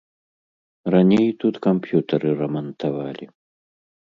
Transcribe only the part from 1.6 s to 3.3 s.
камп'ютары рамантавалі.